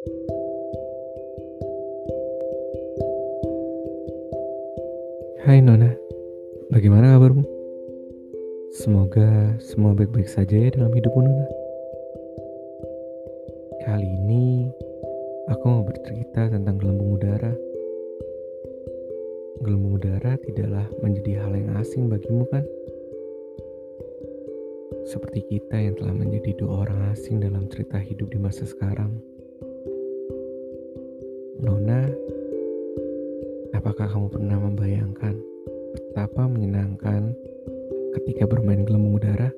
[0.00, 0.08] Hai
[5.60, 5.92] Nona,
[6.72, 7.44] bagaimana kabarmu?
[8.80, 11.44] Semoga semua baik-baik saja ya dalam hidupmu Nona.
[13.84, 14.72] Kali ini
[15.52, 17.52] aku mau bercerita tentang gelembung udara.
[19.60, 22.64] Gelembung udara tidaklah menjadi hal yang asing bagimu kan?
[25.12, 29.20] Seperti kita yang telah menjadi dua orang asing dalam cerita hidup di masa sekarang.
[31.60, 32.08] Nona,
[33.76, 35.36] apakah kamu pernah membayangkan
[35.92, 37.36] betapa menyenangkan
[38.16, 39.52] ketika bermain gelembung udara?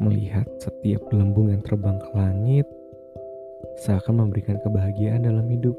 [0.00, 2.64] Melihat setiap gelembung yang terbang ke langit
[3.84, 5.76] seakan memberikan kebahagiaan dalam hidup.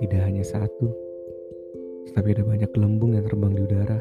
[0.00, 0.88] Tidak hanya satu,
[2.08, 4.00] tetapi ada banyak gelembung yang terbang di udara.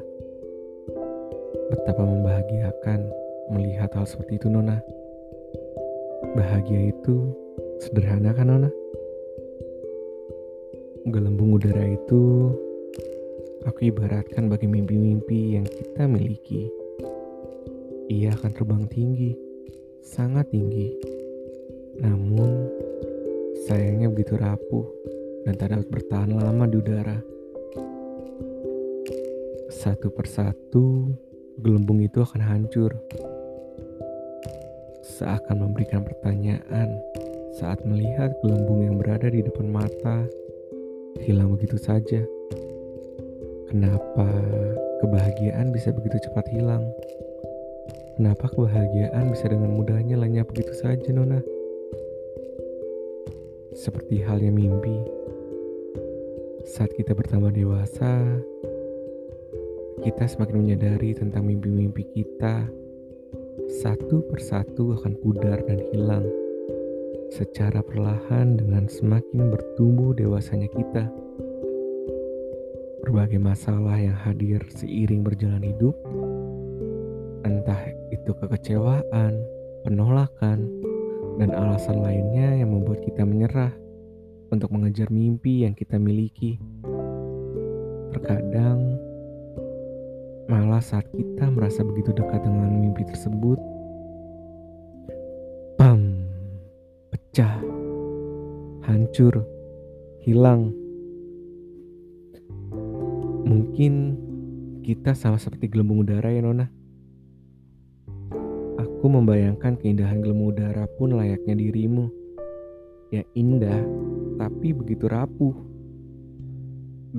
[1.76, 3.00] Betapa membahagiakan
[3.52, 4.80] melihat hal seperti itu, Nona.
[6.40, 7.36] Bahagia itu
[7.84, 8.72] sederhana kan, Nona?
[11.06, 12.50] Gelembung udara itu
[13.62, 16.66] aku ibaratkan bagi mimpi-mimpi yang kita miliki.
[18.10, 19.38] Ia akan terbang tinggi,
[20.02, 20.98] sangat tinggi.
[22.02, 22.74] Namun,
[23.70, 24.90] sayangnya begitu rapuh
[25.46, 27.22] dan tak dapat bertahan lama di udara.
[29.70, 31.14] Satu persatu,
[31.62, 32.98] gelembung itu akan hancur.
[35.06, 36.98] Seakan memberikan pertanyaan
[37.62, 40.26] saat melihat gelembung yang berada di depan mata
[41.24, 42.24] hilang begitu saja.
[43.72, 44.28] Kenapa
[45.00, 46.84] kebahagiaan bisa begitu cepat hilang?
[48.16, 51.40] Kenapa kebahagiaan bisa dengan mudahnya lenyap begitu saja, Nona?
[53.76, 54.96] Seperti halnya mimpi.
[56.64, 58.24] Saat kita bertambah dewasa,
[60.04, 62.68] kita semakin menyadari tentang mimpi-mimpi kita.
[63.84, 66.45] Satu persatu akan pudar dan hilang
[67.36, 71.12] secara perlahan dengan semakin bertumbuh dewasanya kita.
[73.04, 75.92] Berbagai masalah yang hadir seiring berjalan hidup,
[77.44, 79.36] entah itu kekecewaan,
[79.84, 80.64] penolakan,
[81.36, 83.76] dan alasan lainnya yang membuat kita menyerah
[84.56, 86.56] untuk mengejar mimpi yang kita miliki.
[88.16, 88.96] Terkadang,
[90.48, 93.60] malah saat kita merasa begitu dekat dengan mimpi tersebut,
[97.36, 97.60] pecah,
[98.88, 99.44] hancur,
[100.24, 100.72] hilang.
[103.44, 104.16] Mungkin
[104.88, 106.72] kita sama seperti gelembung udara ya Nona.
[108.80, 112.08] Aku membayangkan keindahan gelembung udara pun layaknya dirimu.
[113.12, 113.84] Ya indah,
[114.40, 115.52] tapi begitu rapuh.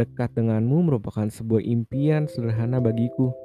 [0.01, 3.37] Dekat denganmu merupakan sebuah impian sederhana bagiku.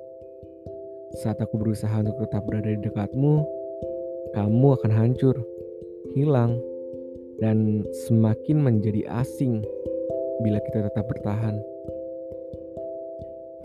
[1.19, 3.43] Saat aku berusaha untuk tetap berada di dekatmu,
[4.31, 5.35] kamu akan hancur,
[6.13, 6.59] hilang,
[7.39, 9.65] dan semakin menjadi asing
[10.45, 11.57] bila kita tetap bertahan.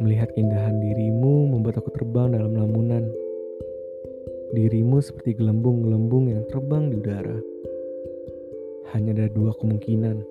[0.01, 3.09] Melihat keindahan dirimu membuat aku terbang dalam lamunan
[4.55, 7.35] Dirimu seperti gelembung-gelembung yang terbang di udara.
[8.95, 10.23] Hanya ada dua kemungkinan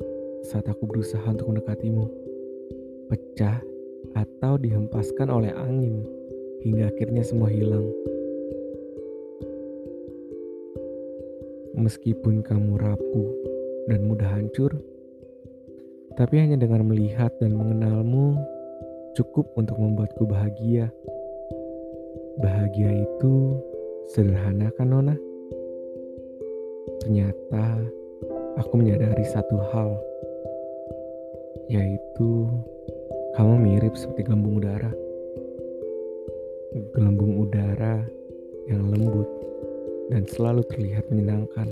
[0.48, 2.08] saat aku berusaha untuk mendekatimu.
[3.12, 3.60] Pecah
[4.16, 6.08] atau dihempaskan oleh angin
[6.64, 7.92] hingga akhirnya semua hilang.
[11.76, 13.30] Meskipun kamu rapuh
[13.92, 14.72] dan mudah hancur,
[16.16, 18.40] tapi hanya dengan melihat dan mengenalmu
[19.20, 20.88] cukup untuk membuatku bahagia.
[22.40, 23.60] Bahagia itu
[24.08, 25.20] Sederhana kan Nona?
[27.04, 27.84] Ternyata
[28.56, 30.00] aku menyadari satu hal,
[31.68, 32.48] yaitu
[33.36, 34.96] kamu mirip seperti gelembung udara.
[36.96, 38.08] Gelembung udara
[38.72, 39.28] yang lembut
[40.10, 41.70] dan selalu terlihat menyenangkan.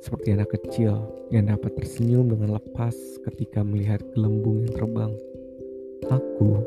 [0.00, 1.02] Seperti anak kecil
[1.34, 2.94] yang dapat tersenyum dengan lepas
[3.26, 5.12] ketika melihat gelembung yang terbang.
[6.06, 6.62] Aku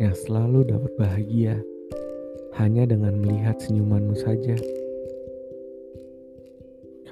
[0.00, 1.60] yang selalu dapat bahagia
[2.56, 4.56] hanya dengan melihat senyumanmu saja.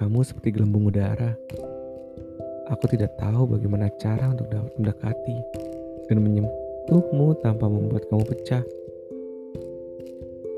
[0.01, 1.37] Kamu seperti gelembung udara.
[2.73, 5.37] Aku tidak tahu bagaimana cara untuk dapat mendekati
[6.09, 8.65] dan menyentuhmu tanpa membuat kamu pecah.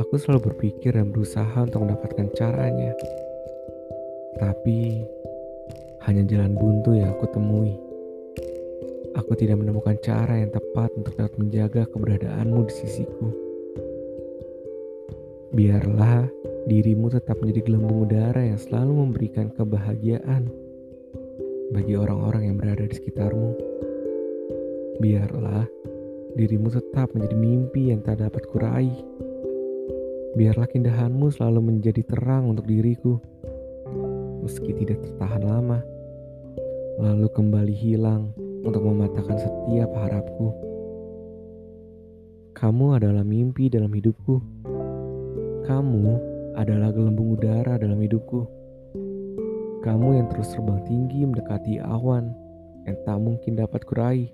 [0.00, 2.96] Aku selalu berpikir dan berusaha untuk mendapatkan caranya.
[4.40, 5.04] Tapi
[6.08, 7.76] hanya jalan buntu yang aku temui.
[9.12, 13.28] Aku tidak menemukan cara yang tepat untuk dapat menjaga keberadaanmu di sisiku.
[15.52, 16.24] Biarlah
[16.64, 20.48] dirimu tetap menjadi gelembung udara yang selalu memberikan kebahagiaan
[21.76, 23.52] bagi orang-orang yang berada di sekitarmu.
[25.00, 25.68] Biarlah
[26.36, 28.88] dirimu tetap menjadi mimpi yang tak dapat kurai.
[30.32, 33.20] Biarlah keindahanmu selalu menjadi terang untuk diriku.
[34.42, 35.78] meski tidak tertahan lama,
[36.98, 38.34] lalu kembali hilang
[38.66, 40.50] untuk mematahkan setiap harapku.
[42.58, 44.42] Kamu adalah mimpi dalam hidupku.
[45.62, 46.06] Kamu
[46.58, 48.42] adalah gelembung udara dalam hidupku.
[49.82, 52.34] Kamu yang terus terbang tinggi mendekati awan
[52.86, 54.30] yang tak mungkin dapat kuraih.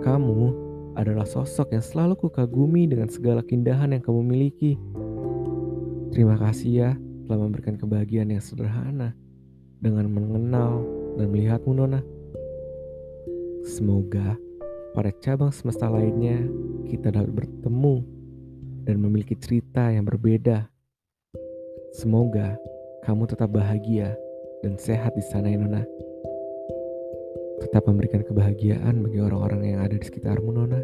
[0.00, 0.63] Kamu
[0.94, 4.78] adalah sosok yang selalu kukagumi dengan segala keindahan yang kamu miliki.
[6.14, 6.90] Terima kasih ya
[7.26, 9.16] telah memberikan kebahagiaan yang sederhana
[9.82, 10.86] dengan mengenal
[11.18, 12.00] dan melihatmu Nona.
[13.66, 14.38] Semoga
[14.94, 16.38] pada cabang semesta lainnya
[16.86, 17.96] kita dapat bertemu
[18.86, 20.70] dan memiliki cerita yang berbeda.
[21.96, 22.54] Semoga
[23.02, 24.14] kamu tetap bahagia
[24.62, 25.82] dan sehat di sana ya Nona.
[27.74, 30.78] Tetap memberikan kebahagiaan bagi orang-orang yang ada di sekitarmu Nona.